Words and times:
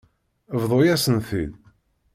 Bḍu-yasen-t-id. 0.61 1.53